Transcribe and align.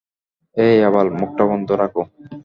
অ্যাই 0.57 0.77
আবাল, 0.83 1.07
মুখটা 1.11 1.43
বন্ধ 1.45 1.69
রাখো। 1.81 2.01